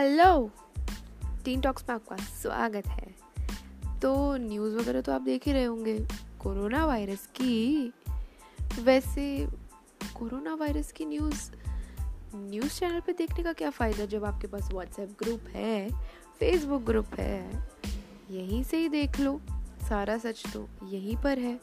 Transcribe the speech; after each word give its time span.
Hello. 0.00 0.50
Tin 1.44 1.60
talks 1.60 1.84
में 1.88 1.94
आपका 1.94 2.16
स्वागत 2.16 2.86
है। 2.86 3.14
तो 4.00 4.36
न्यूज़ 4.36 4.76
वगैरह 4.76 5.00
तो 5.00 5.12
आप 5.12 5.20
देख 5.20 5.46
ही 5.46 5.52
रहे 5.52 5.64
होंगे, 5.64 6.08
कोरोना 6.40 6.86
वायरस 6.86 7.26
की। 7.26 7.92
वैसे, 8.80 9.48
कोरोना 10.18 10.54
वायरस 10.54 10.92
की 10.92 11.04
न्यूज़ 11.04 11.50
न्यूज़ 12.34 12.80
चैनल 12.80 13.00
पे 13.00 13.12
देखने 13.12 13.42
का 13.42 13.52
क्या 13.52 13.70
फ़ायदा 13.70 14.04
जब 14.04 14.24
आपके 14.24 14.46
पास 14.46 14.70
व्हाट्सएप 14.72 15.16
ग्रुप 15.22 15.40
है 15.48 15.90
फेसबुक 16.40 16.82
ग्रुप 16.82 17.08
है? 17.14 17.68
यहीं 18.30 18.64
से 18.64 18.76
ही 18.76 18.88
देख 18.88 19.20
लो, 19.20 19.40
सारा 19.88 20.18
सच 20.18 20.42
तो 20.52 20.68
यहीं 20.84 21.16
पर 21.16 21.38
है। 21.38 21.60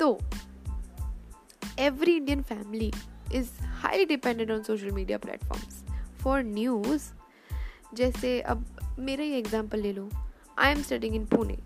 तो 0.00 0.18
every 1.78 2.16
Indian 2.16 2.42
family 2.42 2.92
is 3.34 3.50
highly 3.62 4.04
dependent 4.04 4.50
on 4.50 4.62
social 4.62 4.90
media 4.90 5.18
platforms 5.18 5.85
for 6.26 6.42
news 6.44 7.02
जैसे 7.94 8.40
अब 8.42 8.64
मेरा 8.98 9.24
ही 9.24 9.32
एग्ज़ाम्पल 9.38 9.80
ले 9.80 9.92
लो. 9.92 10.08
I 10.58 10.70
am 10.72 10.82
studying 10.82 11.14
in 11.14 11.24
Pune 11.26 11.56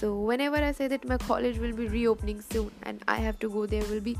so 0.00 0.08
whenever 0.40 0.62
I 0.62 0.72
say 0.72 0.88
that 0.88 1.06
my 1.08 1.18
college 1.26 1.58
will 1.58 1.72
be 1.72 1.86
reopening 2.06 2.40
soon 2.42 2.70
and 2.86 3.00
I 3.08 3.22
have 3.22 3.34
to 3.40 3.48
go 3.50 3.66
there 3.66 3.84
will 3.86 4.00
be 4.00 4.14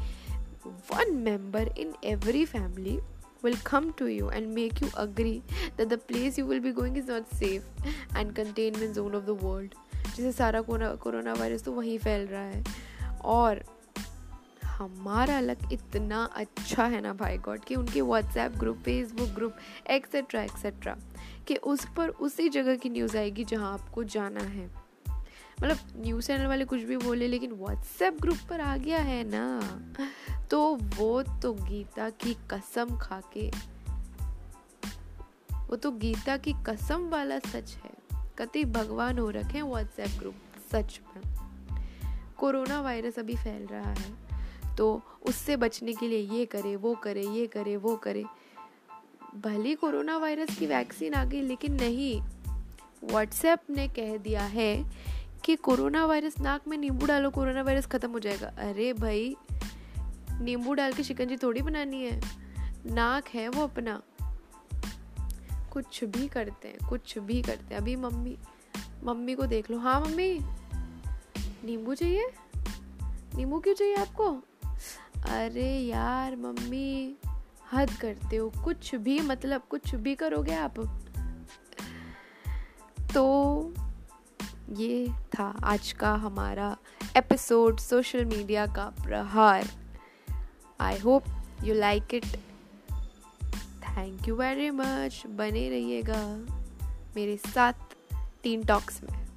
one 0.66 1.14
member 1.24 1.72
in 1.78 1.92
every 2.04 2.45
family 2.45 2.98
will 3.45 3.56
come 3.66 3.90
to 3.98 4.06
you 4.06 4.30
and 4.30 4.46
make 4.54 4.82
you 4.82 4.88
agree 4.98 5.32
that 5.76 5.88
the 5.88 5.98
place 6.09 6.38
you 6.38 6.46
will 6.46 6.60
be 6.60 6.72
going 6.72 6.98
is 6.98 7.10
not 7.10 7.34
safe 7.34 8.16
and 8.16 8.32
containment 8.36 8.95
zone 8.95 9.14
of 9.14 9.24
the 9.24 9.38
world 9.42 9.74
जैसे 10.06 10.32
सारा 10.32 10.60
corona 10.62 11.32
virus 11.32 11.64
तो 11.64 11.72
वहीं 11.72 11.98
फैल 11.98 12.26
रहा 12.26 12.42
है. 12.42 12.64
और 13.24 13.62
हमारा 14.80 15.40
luck 15.40 15.68
इतना 15.72 16.23
अच्छा 16.34 16.84
है 16.84 17.00
ना 17.00 17.12
भाई 17.14 17.38
गॉड, 17.38 17.60
कि 17.60 17.74
उनके 17.74 18.00
WhatsApp 18.00 18.52
group 18.52 18.76
Facebook 18.76 19.28
group 19.28 19.56
etcetera 19.90 20.42
etcetera 20.42 20.96
कि 21.48 21.56
उस 21.56 21.87
पर 21.96 22.09
उसी 22.09 22.48
जगह 22.48 22.76
की 22.76 22.90
न्यूज़ 22.90 23.16
आएगी 23.16 23.45
जहाँ 23.45 23.72
आपको 23.72 24.04
जाना 24.04 24.40
है। 24.40 24.66
मतलब 25.62 25.76
न्यूज़ 25.96 26.26
चैनल 26.26 26.46
वाले 26.46 26.64
कुछ 26.64 26.80
भी 26.80 26.96
बोले, 26.96 27.28
लेकिन 27.28 27.52
व्हाट्सएप 27.52 28.20
ग्रुप 28.20 28.38
पर 28.50 28.60
आ 28.60 28.76
गया 28.76 28.98
है 28.98 29.22
ना 29.24 30.46
तो 30.50 30.74
वो 30.96 31.22
तो 31.22 31.52
गीता 31.54 32.09
की 32.10 32.34
कसम 32.50 32.96
खा 32.98 33.20
के 33.37 33.50
वो 35.60 35.76
तो 35.76 35.90
गीता 35.90 36.37
की 36.37 36.54
कसम 36.66 37.09
वाला 37.09 37.38
सच 37.38 37.76
है। 37.76 37.92
कति 38.38 38.65
भगवान 38.65 39.18
हो 39.18 39.30
रखे 39.30 39.59
हैं 39.59 39.62
व्हाट्सएप 39.62 40.18
ग्रुप 40.18 40.34
सच 40.72 41.00
में। 41.06 41.22
कोरोना 42.38 42.80
वायरस 42.80 43.18
अभी 43.18 43.34
फैल 43.34 43.66
रहा 43.66 43.90
है। 43.90 44.29
तो 44.80 45.02
उससे 45.26 45.56
बचने 45.56 45.92
के 45.92 46.09
लिए 46.09 46.18
ये 46.18 46.46
करे, 46.46 46.76
वो 46.76 46.95
करे, 46.95 47.26
ये 47.26 47.46
करे, 47.46 47.76
वो 47.76 47.96
करे। 47.96 48.24
भले 49.37 49.74
कोरोना 49.74 50.16
वायरस 50.16 50.59
की 50.59 50.66
वैक्सीन 50.66 51.14
आ 51.14 51.24
गई, 51.24 51.40
लेकिन 51.40 51.74
नहीं। 51.74 52.22
व्हाट्सएप 53.04 53.59
ने 53.70 53.88
कह 53.88 54.16
दिया 54.16 54.42
है 54.42 54.90
कि 55.45 55.56
कोरोना 55.56 56.06
वायरस 56.06 56.38
नाक 56.40 56.68
में 56.68 56.78
नींबू 56.78 57.06
डालो, 57.06 57.30
कोरोना 57.30 57.62
वायरस 57.62 57.87
ख़त्म 57.87 58.10
हो 58.10 58.18
जाएगा। 58.18 58.46
अरे 58.46 58.92
भाई, 58.92 59.37
नींबू 60.40 60.74
डाल 60.74 60.92
के 60.92 61.02
शिकंजी 61.02 61.37
थोड़ी 61.37 61.62
बनानी 61.62 62.04
है। 62.04 62.20
नाक 62.87 63.28
है 63.28 63.48
वो 63.48 63.65
अपना। 63.65 64.03
कुछ 65.72 66.04
भी 66.04 66.28
करते 66.28 66.69
हैं, 66.69 66.88
कुछ 66.88 67.19
भी 67.19 67.42
करते 67.42 67.75
हैं। 67.75 67.81
अभी 67.81 67.97
मम्मी 67.97 68.38
मम्मी 69.04 69.34
को 69.34 69.47
देख 69.47 69.70
लो। 69.70 69.78
हाँ 69.78 70.00
मम्मी, 70.00 70.41
नींबू 71.65 71.94
चाहिए? 71.94 72.31
नींबू 73.37 73.60
क्यों 73.60 73.75
चाहिए 73.75 73.94
आपको? 73.94 74.42
अरे 75.28 75.78
यार, 75.78 76.37
मम्मी, 76.37 77.16
हद 77.72 77.91
करते 77.91 78.37
हो। 78.37 78.53
कुछ 78.65 78.94
भी 78.94 79.21
मतलब 79.21 79.62
कुछ 79.71 79.94
भी 79.94 80.15
करोगे 80.15 80.55
आप। 80.55 81.03
तो 83.15 83.75
ये 84.71 85.09
था 85.09 85.59
आज 85.65 85.93
का 85.93 86.15
हमारा 86.15 86.77
एपिसोड 87.17 87.78
सोशल 87.78 88.25
मीडिया 88.25 88.67
का 88.67 88.94
प्रहार। 89.05 89.69
I 90.81 90.99
hope 90.99 91.25
you 91.65 91.75
like 91.75 92.15
it 92.15 92.27
thank 93.83 94.28
you 94.28 94.34
very 94.34 94.71
much 94.71 95.23
बने 95.27 95.69
रहिएगा 95.69 96.47
मेरे 97.17 97.37
साथ 97.37 97.73
तीन 98.43 98.65
टॉक्स 98.65 99.00
में। 99.03 99.30